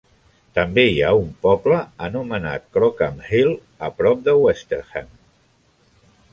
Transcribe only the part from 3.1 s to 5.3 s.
Hill a prop de Westerham.